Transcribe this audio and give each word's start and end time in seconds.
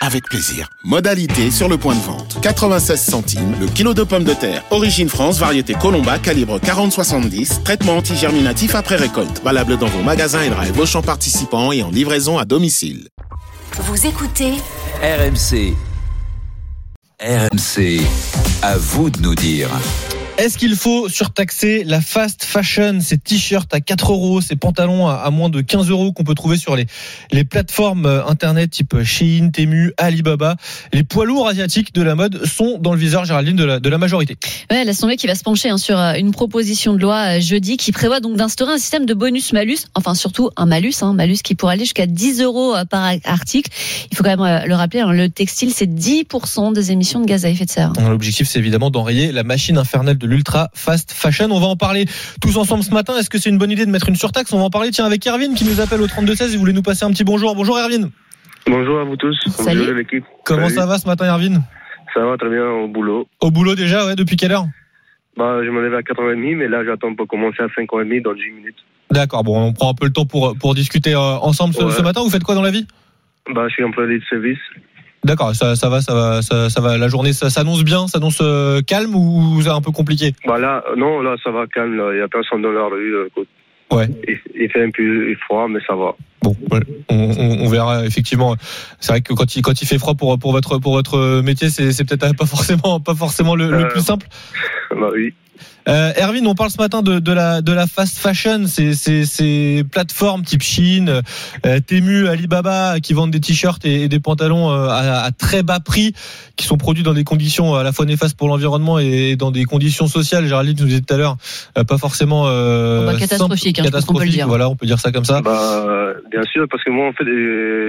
avec 0.00 0.24
plaisir. 0.24 0.68
Modalité 0.82 1.50
sur 1.50 1.68
le 1.68 1.76
point 1.78 1.94
de 1.94 2.00
vente. 2.00 2.38
96 2.40 3.00
centimes 3.00 3.54
le 3.60 3.66
kilo 3.66 3.94
de 3.94 4.02
pommes 4.02 4.24
de 4.24 4.34
terre. 4.34 4.64
Origine 4.70 5.08
France, 5.08 5.38
variété 5.38 5.74
Colomba, 5.74 6.18
calibre 6.18 6.58
40-70. 6.58 7.62
Traitement 7.62 7.98
antigerminatif 7.98 8.74
après 8.74 8.96
récolte. 8.96 9.42
Valable 9.44 9.76
dans 9.76 9.86
vos 9.86 10.02
magasins 10.02 10.42
et 10.42 10.50
drive 10.50 10.78
Auchan 10.78 11.02
participants 11.02 11.72
et 11.72 11.82
en 11.82 11.90
livraison 11.90 12.38
à 12.38 12.44
domicile. 12.44 13.08
Vous 13.78 14.06
écoutez 14.06 14.54
RMC. 15.02 15.74
RMC. 17.20 18.00
À 18.62 18.76
vous 18.78 19.10
de 19.10 19.20
nous 19.20 19.34
dire. 19.34 19.68
Est-ce 20.38 20.56
qu'il 20.56 20.74
faut 20.74 21.08
surtaxer 21.08 21.84
la 21.84 22.00
fast 22.00 22.44
fashion, 22.44 23.00
ces 23.00 23.18
t-shirts 23.18 23.72
à 23.74 23.80
4 23.80 24.12
euros, 24.12 24.40
ces 24.40 24.56
pantalons 24.56 25.06
à, 25.06 25.14
à 25.14 25.30
moins 25.30 25.50
de 25.50 25.60
15 25.60 25.90
euros 25.90 26.12
qu'on 26.12 26.24
peut 26.24 26.34
trouver 26.34 26.56
sur 26.56 26.76
les, 26.76 26.86
les 27.30 27.44
plateformes 27.44 28.06
euh, 28.06 28.24
internet 28.24 28.70
type 28.70 29.02
Shein, 29.02 29.50
Temu, 29.52 29.92
Alibaba 29.98 30.56
Les 30.92 31.02
poids 31.02 31.26
lourds 31.26 31.46
asiatiques 31.46 31.94
de 31.94 32.02
la 32.02 32.14
mode 32.14 32.46
sont 32.46 32.78
dans 32.78 32.92
le 32.92 32.98
viseur, 32.98 33.26
Géraldine, 33.26 33.56
de 33.56 33.64
la, 33.64 33.80
de 33.80 33.88
la 33.88 33.98
majorité. 33.98 34.36
Ouais, 34.70 34.84
l'Assemblée 34.84 35.16
qui 35.16 35.26
va 35.26 35.34
se 35.34 35.42
pencher 35.42 35.68
hein, 35.68 35.78
sur 35.78 35.98
euh, 35.98 36.14
une 36.14 36.32
proposition 36.32 36.94
de 36.94 36.98
loi 36.98 37.36
euh, 37.36 37.40
jeudi 37.40 37.76
qui 37.76 37.92
prévoit 37.92 38.20
donc 38.20 38.36
d'instaurer 38.36 38.72
un 38.72 38.78
système 38.78 39.04
de 39.04 39.14
bonus-malus, 39.14 39.88
enfin 39.94 40.14
surtout 40.14 40.50
un 40.56 40.66
malus, 40.66 40.94
hein, 41.02 41.12
malus 41.12 41.38
qui 41.44 41.54
pourrait 41.54 41.74
aller 41.74 41.84
jusqu'à 41.84 42.06
10 42.06 42.40
euros 42.40 42.74
par 42.88 43.12
article. 43.24 43.70
Il 44.10 44.16
faut 44.16 44.24
quand 44.24 44.36
même 44.36 44.66
le 44.66 44.74
rappeler, 44.74 45.00
hein, 45.00 45.12
le 45.12 45.28
textile 45.28 45.72
c'est 45.74 45.86
10% 45.86 46.72
des 46.72 46.92
émissions 46.92 47.20
de 47.20 47.26
gaz 47.26 47.44
à 47.44 47.50
effet 47.50 47.66
de 47.66 47.70
serre. 47.70 47.92
L'objectif, 48.08 48.48
c'est 48.48 48.58
évidemment 48.58 48.90
d'enrayer 48.90 49.32
la 49.32 49.42
machine 49.42 49.76
infernale 49.76 50.16
de 50.16 50.26
l'ultra 50.30 50.68
fast 50.74 51.12
fashion. 51.12 51.48
On 51.50 51.60
va 51.60 51.66
en 51.66 51.76
parler 51.76 52.06
tous 52.40 52.56
ensemble 52.56 52.82
ce 52.84 52.92
matin. 52.92 53.16
Est-ce 53.18 53.28
que 53.28 53.38
c'est 53.38 53.50
une 53.50 53.58
bonne 53.58 53.70
idée 53.70 53.84
de 53.84 53.90
mettre 53.90 54.08
une 54.08 54.16
surtaxe? 54.16 54.52
On 54.52 54.58
va 54.58 54.64
en 54.64 54.70
parler, 54.70 54.90
tiens, 54.90 55.04
avec 55.04 55.26
Erwin 55.26 55.54
qui 55.54 55.64
nous 55.64 55.80
appelle 55.80 56.00
au 56.00 56.06
3216 56.06 56.54
et 56.54 56.56
voulait 56.56 56.72
nous 56.72 56.82
passer 56.82 57.04
un 57.04 57.10
petit 57.10 57.24
bonjour. 57.24 57.54
Bonjour 57.54 57.78
Erwin. 57.78 58.10
Bonjour 58.66 59.00
à 59.00 59.04
vous 59.04 59.16
tous. 59.16 59.36
Salut. 59.48 59.80
Bonjour 59.80 59.94
l'équipe. 59.94 60.24
Comment 60.44 60.68
Salut. 60.68 60.74
ça 60.76 60.86
va 60.86 60.98
ce 60.98 61.06
matin, 61.06 61.26
Erwin? 61.26 61.62
Ça 62.14 62.24
va 62.24 62.36
très 62.36 62.48
bien 62.50 62.64
au 62.64 62.88
boulot. 62.88 63.28
Au 63.40 63.50
boulot 63.50 63.74
déjà, 63.74 64.06
ouais, 64.06 64.16
depuis 64.16 64.36
quelle 64.36 64.52
heure? 64.52 64.66
Bah, 65.36 65.60
je 65.64 65.70
me 65.70 65.80
lève 65.82 65.94
à 65.94 66.00
4h30, 66.02 66.56
mais 66.56 66.68
là, 66.68 66.84
j'attends 66.84 67.14
pour 67.14 67.26
commencer 67.28 67.62
à 67.62 67.66
5h30 67.66 68.22
dans 68.22 68.34
10 68.34 68.40
minutes. 68.56 68.76
D'accord, 69.10 69.42
bon, 69.44 69.58
on 69.68 69.72
prend 69.72 69.90
un 69.90 69.94
peu 69.94 70.06
le 70.06 70.12
temps 70.12 70.26
pour, 70.26 70.56
pour 70.58 70.74
discuter 70.74 71.14
euh, 71.14 71.18
ensemble 71.18 71.74
ce, 71.74 71.82
Ouais. 71.84 71.92
ce 71.92 72.02
matin. 72.02 72.20
Vous 72.22 72.30
faites 72.30 72.44
quoi 72.44 72.54
dans 72.54 72.62
la 72.62 72.70
vie? 72.70 72.86
Bah, 73.54 73.66
je 73.68 73.74
suis 73.74 73.84
employé 73.84 74.18
de 74.18 74.24
service. 74.28 74.58
D'accord, 75.22 75.54
ça, 75.54 75.76
ça 75.76 75.88
va, 75.90 76.00
ça 76.00 76.14
va, 76.14 76.40
ça, 76.42 76.70
ça 76.70 76.80
va. 76.80 76.96
La 76.96 77.08
journée, 77.08 77.32
ça 77.34 77.50
s'annonce 77.50 77.84
bien, 77.84 78.08
s'annonce 78.08 78.38
euh, 78.40 78.80
calme 78.80 79.14
ou 79.14 79.60
c'est 79.62 79.68
un 79.68 79.82
peu 79.82 79.90
compliqué? 79.92 80.34
Bah 80.46 80.58
là, 80.58 80.82
non, 80.96 81.20
là, 81.20 81.36
ça 81.44 81.50
va 81.50 81.66
calme. 81.66 81.96
là. 81.96 82.10
Il 82.12 82.16
n'y 82.16 82.22
a 82.22 82.28
personne 82.28 82.62
dans 82.62 82.72
la 82.72 82.86
rue. 82.86 83.14
euh, 83.16 83.26
écoute. 83.26 83.48
Ouais. 83.92 84.08
Il, 84.28 84.38
il 84.62 84.70
fait 84.70 84.84
un 84.84 84.90
peu 84.90 85.34
froid, 85.44 85.66
mais 85.68 85.80
ça 85.86 85.94
va. 85.94 86.12
Bon, 86.42 86.56
on, 86.70 86.80
on- 87.10 87.58
on 87.64 87.68
verra 87.68 88.06
effectivement. 88.06 88.54
C'est 89.00 89.12
vrai 89.12 89.20
que 89.20 89.34
quand 89.34 89.56
il, 89.56 89.62
quand 89.62 89.82
il 89.82 89.86
fait 89.86 89.98
froid 89.98 90.14
pour, 90.14 90.38
pour 90.38 90.52
votre, 90.52 90.78
pour 90.78 90.92
votre 90.94 91.42
métier, 91.42 91.68
c'est, 91.70 91.92
c'est 91.92 92.04
peut-être 92.04 92.34
pas 92.36 92.46
forcément, 92.46 93.00
pas 93.00 93.14
forcément 93.14 93.54
le, 93.56 93.68
le 93.70 93.84
Euh. 93.84 93.88
plus 93.88 94.00
simple. 94.00 94.26
Bah 94.90 95.08
oui. 95.12 95.32
Euh, 95.88 96.12
Erwin, 96.16 96.46
on 96.46 96.54
parle 96.54 96.70
ce 96.70 96.80
matin 96.80 97.02
de, 97.02 97.18
de 97.18 97.32
la 97.32 97.60
de 97.60 97.72
la 97.72 97.86
fast 97.86 98.18
fashion, 98.18 98.66
ces 98.66 98.94
ces, 98.94 99.26
ces 99.26 99.84
plateformes 99.90 100.42
type 100.42 100.62
Chine, 100.62 101.22
euh, 101.66 101.80
Temu, 101.86 102.28
Alibaba 102.28 102.98
qui 103.00 103.12
vendent 103.12 103.30
des 103.30 103.40
t-shirts 103.40 103.84
et, 103.84 104.02
et 104.02 104.08
des 104.08 104.20
pantalons 104.20 104.70
euh, 104.70 104.88
à, 104.88 105.22
à 105.24 105.30
très 105.32 105.62
bas 105.62 105.80
prix, 105.80 106.14
qui 106.56 106.66
sont 106.66 106.78
produits 106.78 107.02
dans 107.02 107.12
des 107.12 107.24
conditions 107.24 107.74
à 107.74 107.82
la 107.82 107.92
fois 107.92 108.06
néfastes 108.06 108.38
pour 108.38 108.48
l'environnement 108.48 108.98
et 108.98 109.36
dans 109.36 109.50
des 109.50 109.64
conditions 109.64 110.06
sociales. 110.06 110.46
Géraldine 110.46 110.76
nous 110.80 110.86
disait 110.86 111.00
tout 111.00 111.12
à 111.14 111.18
l'heure, 111.18 111.36
euh, 111.76 111.84
pas 111.84 111.98
forcément 111.98 112.44
Bah, 112.44 113.14
catastrophique, 113.18 113.78
hein, 113.80 113.90
qu'on 114.06 114.14
peut 114.14 114.24
le 114.24 114.30
dire. 114.30 114.48
Voilà, 114.48 114.68
on 114.68 114.76
peut 114.76 114.86
dire 114.86 114.98
ça 114.98 115.12
comme 115.12 115.24
ça. 115.24 115.42
Bah, 115.42 116.14
bien 116.30 116.42
sûr, 116.44 116.66
parce 116.70 116.84
que 116.84 116.90
moi, 116.90 117.08
en 117.08 117.12
fait, 117.12 117.24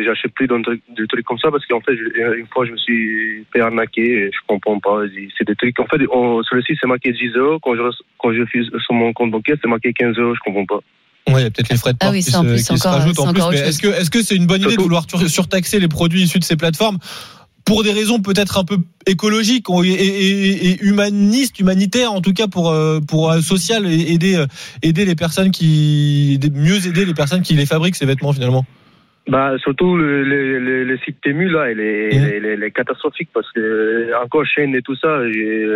j'achète 0.05 0.33
plus 0.33 0.47
des 0.47 1.07
trucs 1.07 1.25
comme 1.25 1.39
ça, 1.39 1.51
parce 1.51 1.65
qu'en 1.67 1.81
fait, 1.81 1.93
une 1.93 2.47
fois, 2.51 2.65
je 2.65 2.71
me 2.71 2.77
suis 2.77 3.45
fait 3.53 3.61
arnaquer, 3.61 4.25
et 4.25 4.31
je 4.31 4.39
comprends 4.47 4.79
pas. 4.79 5.03
C'est 5.37 5.47
des 5.47 5.55
trucs, 5.55 5.79
en 5.79 5.85
fait, 5.85 6.01
on, 6.11 6.41
sur 6.43 6.55
le 6.55 6.61
site, 6.63 6.77
c'est 6.81 6.87
marqué 6.91 7.11
10 7.11 7.35
euros. 7.37 7.59
Quand 7.61 7.75
je, 7.75 7.81
quand 8.19 8.33
je 8.33 8.45
file 8.45 8.69
sur 8.85 8.93
mon 8.93 9.13
compte 9.13 9.31
bancaire, 9.31 9.55
c'est 9.61 9.67
marqué 9.69 9.91
15 9.93 10.15
euros, 10.17 10.35
je 10.35 10.39
comprends 10.45 10.65
pas. 10.65 10.79
Ouais, 11.33 11.41
il 11.41 11.43
y 11.43 11.47
a 11.47 11.51
peut-être 11.51 11.69
les 11.69 11.77
frais 11.77 11.93
de 11.93 11.97
Ah 12.01 12.05
port 12.05 12.13
oui, 12.13 12.23
qui, 12.23 12.31
ça, 12.31 12.39
en 12.39 12.43
se, 12.43 12.47
plus, 12.49 12.57
qui 12.57 12.63
c'est 12.63 12.77
se 12.77 12.87
encore- 12.87 12.99
rajoutent 12.99 13.19
en 13.19 13.31
plus. 13.33 13.43
Mais 13.51 13.59
est-ce 13.59 13.79
que 13.79 13.87
est-ce 13.87 14.09
que 14.09 14.21
c'est 14.23 14.35
une 14.35 14.47
bonne 14.47 14.61
idée 14.61 14.75
de 14.75 14.81
vouloir 14.81 15.05
surtaxer 15.27 15.79
les 15.79 15.87
produits 15.87 16.23
issus 16.23 16.39
de 16.39 16.43
ces 16.43 16.55
plateformes 16.55 16.97
pour 17.63 17.83
des 17.83 17.91
raisons 17.91 18.19
peut-être 18.19 18.57
un 18.57 18.63
peu 18.63 18.77
écologiques 19.05 19.67
et, 19.83 19.87
et- 19.87 20.71
et 20.71 20.81
humanistes, 20.83 21.59
humanitaires 21.59 22.11
en 22.11 22.21
tout 22.21 22.33
cas 22.33 22.47
pour 22.47 22.71
euh, 22.71 22.99
pour 23.01 23.31
euh, 23.31 23.39
social 23.41 23.85
et 23.85 24.11
aider 24.13 24.35
euh, 24.35 24.47
aider 24.81 25.05
les 25.05 25.13
personnes 25.15 25.51
qui 25.51 26.39
mieux 26.53 26.87
aider 26.87 27.05
les 27.05 27.13
personnes 27.13 27.43
qui 27.43 27.53
les 27.53 27.67
fabriquent 27.67 27.95
ces 27.95 28.07
vêtements 28.07 28.33
finalement? 28.33 28.65
Bah, 29.27 29.55
surtout 29.59 29.95
le, 29.97 30.23
le, 30.23 30.57
le, 30.57 30.83
le 30.83 30.97
site 30.97 31.21
Temu, 31.21 31.47
là, 31.47 31.71
il 31.71 31.79
est, 31.79 32.09
il 32.11 32.45
est, 32.45 32.53
il 32.55 32.63
est 32.63 32.71
catastrophique 32.71 33.29
parce 33.31 33.49
que, 33.51 33.59
euh, 33.59 34.19
encore 34.19 34.45
chaîne 34.45 34.73
et 34.73 34.81
tout 34.81 34.95
ça, 34.95 35.19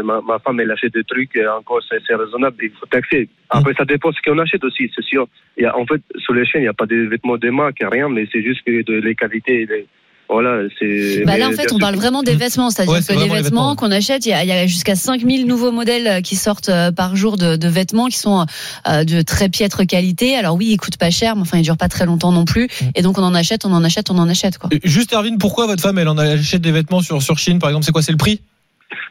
ma, 0.04 0.20
ma 0.22 0.40
femme, 0.40 0.60
elle 0.60 0.72
achète 0.72 0.94
des 0.94 1.04
trucs, 1.04 1.36
et 1.36 1.48
encore, 1.48 1.80
c'est 1.88 2.00
c'est 2.08 2.16
raisonnable, 2.16 2.58
il 2.64 2.72
faut 2.72 2.88
taxer. 2.88 3.30
Après, 3.52 3.74
ça 3.76 3.86
dépend 3.86 4.12
ce 4.12 4.20
qu'on 4.24 4.40
achète 4.40 4.64
aussi, 4.64 4.92
c'est 4.96 5.06
sûr. 5.06 5.28
Il 5.58 5.64
y 5.64 5.66
a, 5.68 5.78
en 5.78 5.86
fait, 5.86 6.02
sur 6.18 6.34
les 6.34 6.46
chaînes, 6.46 6.62
il 6.62 6.66
n'y 6.66 6.70
a 6.70 6.74
pas 6.74 6.88
de 6.88 6.96
vêtements 6.96 7.38
de 7.38 7.50
marque, 7.52 7.84
rien, 7.84 8.10
mais 8.10 8.28
c'est 8.32 8.42
juste 8.42 8.64
que 8.66 8.82
de, 8.82 9.00
les 9.00 9.14
qualités, 9.14 9.68
les, 9.68 9.86
voilà, 10.30 10.64
c'est. 10.80 11.24
Bah 11.26 11.38
là, 11.38 11.48
en 11.48 11.52
fait, 11.52 11.72
on 11.72 11.78
parle 11.78 11.96
vraiment 11.96 12.24
des 12.24 12.36
vêtements, 12.36 12.70
c'est-à-dire 12.70 12.94
Ouais, 12.94 13.00
que 13.00 13.14
les 13.14 13.20
vêtements 13.30 13.42
vêtements. 13.42 13.76
qu'on 13.76 13.92
achète, 13.92 14.26
il 14.26 14.30
y 14.30 14.34
a, 14.34 14.40
a 14.40 14.66
jusqu'à 14.66 14.96
5000 14.96 15.46
nouveaux 15.46 15.72
modèles 15.72 16.22
qui 16.24 16.36
sortent 16.36 16.70
euh, 16.70 16.92
par 16.92 17.16
jour 17.16 17.38
de, 17.38 17.56
de 17.56 17.68
vêtements 17.68 18.08
qui 18.08 18.18
sont 18.18 18.46
euh, 18.88 19.04
de 19.04 19.22
très 19.22 19.50
piètre 19.50 19.86
qualité. 19.86 20.36
Alors 20.36 20.56
oui, 20.56 20.68
ils 20.72 20.78
coûtent 20.78 20.98
pas 20.98 21.12
cher, 21.12 21.36
mais 21.36 21.42
enfin, 21.44 21.60
ils 21.60 21.64
durent 21.64 21.78
pas 21.78 21.90
très 21.90 22.06
longtemps 22.06 22.32
non 22.32 22.46
plus. 22.46 22.66
Mm. 22.66 22.86
Et 22.96 23.02
donc, 23.04 23.18
on 23.18 23.24
en 23.24 23.36
achète, 23.36 23.66
on 23.66 23.72
en 23.72 23.84
achète, 23.84 24.10
on 24.10 24.18
en 24.18 24.28
achète, 24.28 24.58
quoi. 24.58 24.70
Juste 24.84 25.14
Erwin, 25.14 25.38
pourquoi 25.38 25.68
votre 25.68 25.82
femme 25.82 25.98
elle 26.00 26.08
en 26.08 26.18
achète 26.18 26.62
des 26.62 26.72
vêtements 26.72 27.02
sur 27.02 27.22
sur 27.22 27.38
Chine 27.38 27.60
par 27.60 27.70
exemple? 27.70 27.86
C'est 27.86 27.92
quoi 27.92 28.02
C'est 28.02 28.12
le 28.12 28.18
prix? 28.18 28.42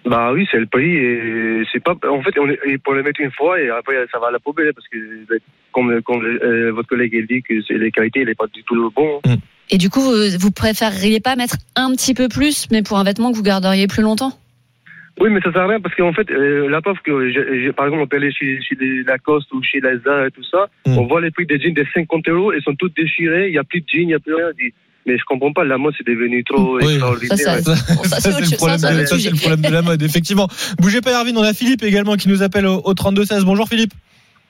Bah 0.06 0.32
oui, 0.32 0.46
c'est 0.50 0.58
le 0.58 0.66
prix 0.66 0.96
et 0.96 1.62
c'est 1.72 1.82
pas. 1.82 1.94
En 2.10 2.22
fait, 2.22 2.38
on 2.38 2.48
est, 2.48 2.58
faut 2.84 2.92
le 2.92 3.02
mettre 3.02 3.20
une 3.20 3.30
fois 3.30 3.60
et 3.60 3.70
après 3.70 3.94
ça 4.12 4.18
va 4.18 4.28
à 4.28 4.30
la 4.30 4.38
poubelle 4.38 4.72
parce 4.74 4.86
que 4.88 4.98
comme, 5.72 6.00
comme 6.02 6.22
euh, 6.24 6.72
votre 6.72 6.88
collègue 6.88 7.12
il 7.14 7.26
dit 7.26 7.42
que 7.42 7.62
c'est 7.66 7.78
les 7.78 7.90
qualités, 7.90 8.20
il 8.20 8.28
est 8.28 8.34
pas 8.34 8.46
du 8.52 8.62
tout 8.64 8.92
bon. 8.94 9.20
Et 9.70 9.78
du 9.78 9.88
coup, 9.90 10.00
vous, 10.00 10.14
vous 10.38 10.50
préféreriez 10.50 11.20
pas 11.20 11.36
mettre 11.36 11.56
un 11.76 11.90
petit 11.92 12.14
peu 12.14 12.28
plus, 12.28 12.66
mais 12.70 12.82
pour 12.82 12.98
un 12.98 13.04
vêtement 13.04 13.30
que 13.32 13.36
vous 13.36 13.42
garderiez 13.42 13.86
plus 13.86 14.02
longtemps? 14.02 14.32
Oui, 15.20 15.30
mais 15.30 15.40
ça 15.42 15.52
sert 15.52 15.62
à 15.62 15.68
rien 15.68 15.80
parce 15.80 15.94
qu'en 15.94 16.12
fait, 16.12 16.28
euh, 16.30 16.68
la 16.68 16.82
preuve 16.82 16.96
que, 17.04 17.70
par 17.70 17.86
exemple, 17.86 18.02
on 18.02 18.06
peut 18.08 18.16
aller 18.16 18.32
chez, 18.32 18.60
chez 18.62 18.74
les 18.80 19.04
Lacoste 19.04 19.50
ou 19.52 19.62
chez 19.62 19.80
les 19.80 19.98
Zara 20.04 20.26
et 20.26 20.30
tout 20.32 20.42
ça, 20.50 20.66
Mm. 20.86 20.98
on 20.98 21.06
voit 21.06 21.20
les 21.20 21.30
prix 21.30 21.46
des 21.46 21.58
jeans 21.60 21.72
de 21.72 21.84
50 21.94 22.28
euros, 22.28 22.52
ils 22.52 22.62
sont 22.62 22.74
tous 22.74 22.90
déchirés, 22.96 23.46
il 23.48 23.52
n'y 23.52 23.58
a 23.58 23.64
plus 23.64 23.80
de 23.80 23.86
jeans, 23.88 24.02
il 24.02 24.06
n'y 24.08 24.14
a 24.14 24.18
plus 24.18 24.34
rien. 24.34 24.46
Mais 25.06 25.16
je 25.18 25.22
comprends 25.24 25.52
pas, 25.52 25.64
la 25.64 25.78
mode 25.78 25.94
c'est 25.96 26.06
devenu 26.06 26.42
trop 26.44 26.76
Oui. 26.78 26.84
extraordinaire. 26.94 27.38
Ça, 27.38 27.62
Ça, 27.62 27.76
ça, 27.76 28.32
c'est 28.32 28.50
le 28.50 28.56
problème 28.56 28.78
ça, 28.78 28.88
c'est 28.88 28.94
de- 28.94 29.00
autre 29.00 29.08
ça, 29.08 29.14
c'est 29.16 29.20
sujet. 29.20 29.30
le 29.30 29.36
problème 29.36 29.60
de 29.60 29.68
la 29.72 29.82
mode, 29.82 30.02
effectivement. 30.02 30.48
Bougez 30.80 31.00
pas, 31.00 31.12
Erwin. 31.12 31.36
On 31.38 31.42
a 31.42 31.52
Philippe 31.54 31.82
également 31.84 32.16
qui 32.16 32.28
nous 32.28 32.42
appelle 32.42 32.66
au, 32.66 32.80
au 32.84 32.94
3216. 32.94 33.44
Bonjour 33.44 33.68
Philippe. 33.68 33.92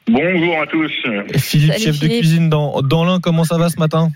Bonjour 0.08 0.60
à 0.62 0.66
tous. 0.66 0.90
Philippe, 1.38 1.72
Salut, 1.72 1.84
chef 1.84 2.00
de 2.00 2.06
cuisine 2.08 2.48
dans, 2.48 2.80
dans 2.82 3.04
l'un. 3.04 3.20
Comment 3.20 3.44
ça 3.44 3.58
va 3.58 3.68
ce 3.68 3.78
matin? 3.78 4.10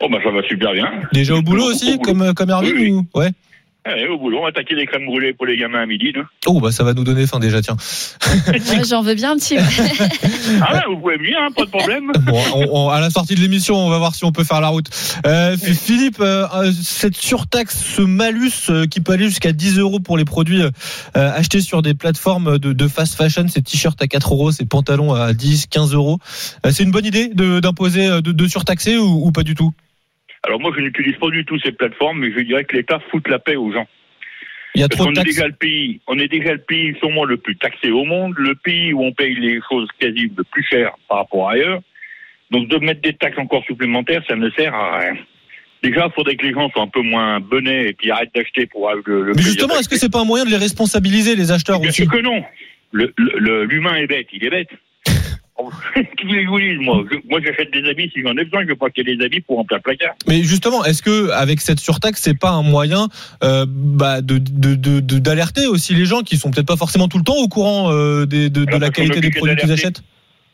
Oh 0.00 0.08
bah 0.10 0.18
ça 0.24 0.30
va 0.30 0.42
super 0.42 0.72
bien. 0.72 0.86
Déjà 1.12 1.34
au 1.34 1.42
boulot 1.42 1.64
aussi, 1.66 1.94
Au 1.94 1.98
boulot. 1.98 2.02
comme, 2.02 2.34
comme 2.34 2.50
Erwin 2.50 2.72
Oui, 2.74 2.82
oui. 2.84 2.90
ou... 2.92 3.06
Ouais. 3.18 3.30
Allez, 3.82 4.06
au 4.08 4.18
boulot, 4.18 4.40
on 4.40 4.42
va 4.42 4.48
attaquer 4.48 4.74
les 4.74 4.84
crèmes 4.84 5.06
brûlées 5.06 5.32
pour 5.32 5.46
les 5.46 5.56
gamins 5.56 5.80
à 5.80 5.86
midi. 5.86 6.12
nous. 6.14 6.22
Oh, 6.46 6.60
bah 6.60 6.70
ça 6.70 6.84
va 6.84 6.92
nous 6.92 7.02
donner 7.02 7.26
faim 7.26 7.38
déjà, 7.38 7.62
tiens. 7.62 7.78
Ouais, 8.46 8.84
J'en 8.86 9.00
veux 9.00 9.14
bien 9.14 9.32
un 9.32 9.36
petit. 9.36 9.56
Ah 10.62 10.74
ouais, 10.74 10.80
vous 10.88 10.98
pouvez 11.00 11.16
venir, 11.16 11.38
hein, 11.40 11.48
pas 11.56 11.64
de 11.64 11.70
problème. 11.70 12.12
Bon, 12.26 12.38
on- 12.54 12.66
on- 12.72 12.88
à 12.90 13.00
la 13.00 13.08
sortie 13.08 13.34
de 13.34 13.40
l'émission, 13.40 13.76
on 13.76 13.88
va 13.88 13.96
voir 13.96 14.14
si 14.14 14.24
on 14.26 14.32
peut 14.32 14.44
faire 14.44 14.60
la 14.60 14.68
route. 14.68 14.88
Euh, 15.26 15.56
Philippe, 15.56 16.20
euh, 16.20 16.46
euh, 16.54 16.72
cette 16.72 17.16
surtaxe, 17.16 17.82
ce 17.82 18.02
malus 18.02 18.50
euh, 18.68 18.86
qui 18.86 19.00
peut 19.00 19.12
aller 19.12 19.28
jusqu'à 19.28 19.52
10 19.52 19.78
euros 19.78 19.98
pour 19.98 20.18
les 20.18 20.26
produits 20.26 20.60
euh, 20.62 20.70
achetés 21.14 21.62
sur 21.62 21.80
des 21.80 21.94
plateformes 21.94 22.58
de, 22.58 22.74
de 22.74 22.88
fast 22.88 23.14
fashion, 23.14 23.46
ces 23.48 23.62
t-shirts 23.62 24.00
à 24.02 24.06
4 24.08 24.34
euros, 24.34 24.52
ces 24.52 24.66
pantalons 24.66 25.14
à 25.14 25.32
10, 25.32 25.68
15 25.68 25.94
euros, 25.94 26.18
euh, 26.66 26.70
c'est 26.70 26.82
une 26.82 26.90
bonne 26.90 27.06
idée 27.06 27.28
de- 27.28 27.60
d'imposer, 27.60 28.08
de, 28.20 28.32
de 28.32 28.46
surtaxer 28.46 28.98
ou, 28.98 29.26
ou 29.26 29.32
pas 29.32 29.42
du 29.42 29.54
tout? 29.54 29.72
Alors 30.44 30.60
moi, 30.60 30.72
je 30.76 30.80
n'utilise 30.82 31.16
pas 31.16 31.28
du 31.30 31.44
tout 31.44 31.58
ces 31.60 31.72
plateformes, 31.72 32.20
mais 32.20 32.32
je 32.32 32.40
dirais 32.40 32.64
que 32.64 32.76
l'État 32.76 32.98
fout 33.10 33.26
la 33.28 33.38
paix 33.38 33.56
aux 33.56 33.72
gens. 33.72 33.86
Il 34.74 34.80
y 34.80 34.84
a 34.84 34.88
Parce 34.88 34.98
trop 35.00 35.06
qu'on 35.08 35.12
de 35.12 35.20
est 35.20 35.24
déjà 35.24 35.46
le 35.48 35.52
pays, 35.52 36.00
on 36.06 36.18
est 36.18 36.28
déjà 36.28 36.52
le 36.52 36.60
pays 36.60 36.94
sûrement 37.00 37.24
le 37.24 37.36
plus 37.36 37.56
taxé 37.56 37.90
au 37.90 38.04
monde, 38.04 38.34
le 38.38 38.54
pays 38.54 38.92
où 38.92 39.02
on 39.02 39.12
paye 39.12 39.34
les 39.34 39.60
choses 39.68 39.88
quasi 39.98 40.30
le 40.34 40.44
plus 40.44 40.64
cher 40.70 40.92
par 41.08 41.18
rapport 41.18 41.50
à 41.50 41.54
ailleurs. 41.54 41.80
Donc 42.52 42.68
de 42.68 42.76
mettre 42.78 43.00
des 43.00 43.12
taxes 43.12 43.38
encore 43.38 43.64
supplémentaires, 43.64 44.22
ça 44.28 44.36
ne 44.36 44.48
sert 44.50 44.72
à 44.74 44.98
rien. 45.00 45.16
Déjà, 45.82 46.06
il 46.06 46.12
faudrait 46.14 46.36
que 46.36 46.46
les 46.46 46.52
gens 46.52 46.70
soient 46.70 46.82
un 46.82 46.88
peu 46.88 47.00
moins 47.02 47.40
bonnets 47.40 47.88
et 47.88 47.92
puis 47.94 48.10
arrêtent 48.10 48.34
d'acheter 48.34 48.66
pour 48.66 48.88
avoir 48.88 49.02
le, 49.06 49.22
le 49.24 49.32
Mais 49.34 49.42
justement, 49.42 49.74
est-ce 49.78 49.88
que 49.88 49.96
c'est 49.96 50.12
pas 50.12 50.20
un 50.20 50.24
moyen 50.24 50.44
de 50.44 50.50
les 50.50 50.56
responsabiliser, 50.56 51.34
les 51.36 51.50
acheteurs 51.50 51.80
Bien 51.80 51.88
aussi 51.88 52.02
sûr 52.02 52.10
que 52.12 52.18
non. 52.20 52.44
Le- 52.92 53.12
le- 53.16 53.32
le- 53.38 53.64
L'humain 53.64 53.96
est 53.96 54.06
bête, 54.06 54.28
il 54.32 54.44
est 54.44 54.50
bête. 54.50 54.68
Je 55.94 56.46
vous 56.48 56.58
dise, 56.60 56.78
moi 56.80 57.02
Je- 57.10 57.16
Moi, 57.28 57.40
j'achète 57.44 57.72
des 57.72 57.88
habits 57.88 58.10
si 58.14 58.20
j'en 58.22 58.32
ai 58.36 58.44
besoin, 58.44 58.62
je 58.62 58.68
vais 58.68 58.74
pas 58.76 58.86
acheter 58.86 59.04
des 59.04 59.22
habits 59.24 59.40
pour 59.40 59.56
remplir 59.56 59.78
le 59.78 59.82
placard. 59.82 60.14
Mais 60.28 60.42
justement, 60.42 60.84
est-ce 60.84 61.02
que 61.02 61.30
avec 61.30 61.60
cette 61.60 61.80
surtaxe, 61.80 62.20
c'est 62.22 62.38
pas 62.38 62.50
un 62.50 62.62
moyen 62.62 63.08
euh, 63.42 63.64
bah, 63.68 64.20
de 64.20 64.38
d'alerter 65.18 65.66
aussi 65.66 65.94
les 65.94 66.04
gens 66.04 66.20
qui 66.22 66.36
sont 66.36 66.50
peut-être 66.50 66.66
pas 66.66 66.76
forcément 66.76 67.08
tout 67.08 67.18
le 67.18 67.24
temps 67.24 67.36
au 67.36 67.48
courant 67.48 67.90
euh, 67.92 68.26
des- 68.26 68.50
de, 68.50 68.64
la 68.78 68.90
qualité 68.90 69.20
des 69.20 69.30
produits 69.30 69.56
qu'ils 69.56 69.72
achètent? 69.72 70.02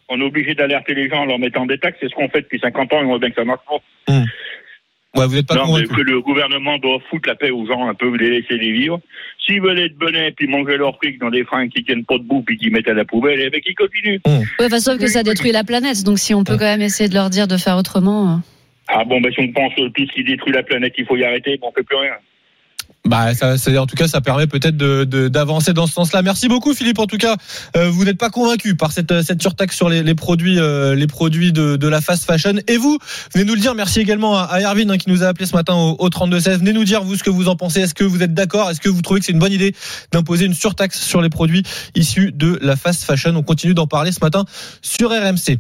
On 0.08 0.20
est 0.20 0.25
obligé 0.25 0.55
d'alerter 0.55 0.94
les 0.94 1.08
gens 1.08 1.23
en 1.23 1.25
leur 1.26 1.38
mettant 1.38 1.67
des 1.67 1.79
taxes, 1.79 1.99
c'est 2.00 2.08
ce 2.08 2.14
qu'on 2.14 2.29
fait 2.29 2.43
depuis 2.43 2.61
50 2.61 2.93
ans 2.93 3.00
et 3.00 3.05
on 3.05 3.08
voit 3.08 3.19
bien 3.19 3.31
que 3.31 3.35
ça 3.35 3.44
marche 3.44 3.61
pas. 3.69 4.12
Ouais, 5.17 5.27
vous 5.27 5.35
n'êtes 5.35 5.47
pas 5.47 5.55
non, 5.55 5.67
mais 5.67 5.85
convaincu. 5.85 5.95
que 5.95 6.01
le 6.03 6.21
gouvernement 6.21 6.79
doit 6.79 6.99
foutre 7.11 7.29
la 7.29 7.35
paix 7.35 7.51
aux 7.51 7.67
gens 7.67 7.89
un 7.89 7.95
peu, 7.95 8.15
les 8.17 8.31
laisser 8.31 8.57
les 8.57 8.73
vivre. 8.73 9.01
S'ils 9.45 9.61
veulent 9.61 9.79
être 9.79 9.97
benets 9.97 10.33
puis 10.33 10.47
manger 10.49 10.77
leur 10.77 10.97
fric 10.97 11.19
dans 11.19 11.31
des 11.31 11.45
fringues 11.45 11.71
qui 11.71 11.85
tiennent 11.85 12.05
pas 12.05 12.19
debout 12.19 12.43
puis 12.43 12.57
qui 12.59 12.71
mettent 12.71 12.89
à 12.89 12.95
la 12.95 13.05
poubelle, 13.05 13.41
eh 13.41 13.51
ben 13.51 13.61
qu'ils 13.61 13.75
continuent. 13.75 14.19
Ouais, 14.27 14.67
enfin, 14.67 14.79
sauf 14.81 14.99
que 14.99 15.07
ça 15.07 15.23
détruit 15.23 15.53
la 15.53 15.65
planète. 15.65 16.03
Donc, 16.05 16.19
si 16.19 16.35
on 16.35 16.45
peut 16.45 16.57
quand 16.59 16.65
même 16.65 16.83
essayer 16.83 17.09
de 17.09 17.15
leur 17.15 17.31
dire 17.31 17.47
de 17.49 17.57
faire 17.57 17.77
autrement. 17.77 18.33
euh. 18.35 18.37
Ah 18.89 19.05
bon, 19.05 19.21
ben 19.21 19.33
si 19.33 19.41
on 19.41 19.53
pense 19.53 19.75
que 19.75 19.89
tout 19.89 20.07
ce 20.07 20.13
qui 20.13 20.25
détruit 20.25 20.53
la 20.53 20.63
planète, 20.63 20.95
il 20.99 21.07
faut 21.07 21.17
y 21.17 21.25
arrêter, 21.25 21.57
bon, 21.59 21.69
on 21.69 21.73
fait 21.73 21.83
plus 21.83 21.97
rien. 21.97 22.13
Bah, 23.06 23.35
ça, 23.35 23.56
ça- 23.56 23.81
en 23.81 23.87
tout 23.87 23.94
cas, 23.94 24.08
ça 24.08 24.20
permet 24.20 24.47
peut-être 24.49 24.76
de- 24.76 25.05
de- 25.05 25.29
d'avancer 25.29 25.73
dans 25.73 25.87
ce 25.87 25.93
sens-là. 25.93 26.23
Merci 26.23 26.49
beaucoup, 26.49 26.75
Philippe. 26.75 26.99
En 26.99 27.06
tout 27.06 27.19
cas, 27.19 27.37
euh, 27.76 27.88
vous 27.88 28.05
n'êtes 28.05 28.19
pas 28.19 28.31
convaincu 28.31 28.75
par 28.75 28.91
cette, 28.91 29.23
cette 29.23 29.41
surtaxe 29.41 29.76
sur 29.76 29.88
les, 29.88 30.03
les 30.03 30.14
produits, 30.17 30.58
euh, 30.58 30.94
les 30.97 31.06
produits 31.06 31.53
de, 31.53 31.76
de 31.76 31.88
la 31.88 32.00
fast 32.00 32.25
fashion. 32.25 32.55
Et 32.67 32.76
vous, 32.76 32.99
venez 33.32 33.44
nous 33.44 33.55
le 33.55 33.61
dire. 33.61 33.75
Merci 33.76 34.00
également 34.00 34.37
à, 34.37 34.43
à 34.43 34.61
Erwin 34.61 34.91
hein, 34.91 34.99
qui 34.99 35.08
nous 35.08 35.23
a 35.23 35.29
appelé 35.29 35.47
ce 35.47 35.55
matin 35.55 35.75
au, 35.75 35.97
au 35.99 36.08
32 36.11 36.41
16. 36.41 36.58
Venez 36.58 36.73
nous 36.73 36.85
dire 36.85 37.05
vous 37.05 37.14
ce 37.17 37.23
que 37.23 37.31
vous 37.31 37.49
en 37.49 37.55
pensez. 37.56 37.81
Est-ce 37.81 37.94
que 37.94 38.05
vous 38.05 38.23
êtes 38.23 38.35
d'accord? 38.35 38.70
Est-ce 38.70 38.81
que 38.81 38.88
vous 38.88 39.03
trouvez 39.03 39.20
que 39.20 39.26
c'est 39.26 39.32
une 39.32 39.38
bonne 39.38 39.53
idée 39.53 39.75
d'imposer 40.12 40.47
une 40.47 40.55
surtaxe 40.55 41.00
sur 41.00 41.23
les 41.23 41.29
produits 41.31 41.62
issus 41.94 42.32
de 42.35 42.58
la 42.61 42.75
fast 42.75 43.05
fashion? 43.05 43.35
On 43.37 43.43
continue 43.44 43.75
d'en 43.75 43.87
parler 43.87 44.11
ce 44.11 44.19
matin 44.20 44.44
sur 44.82 45.11
RMC. 45.11 45.58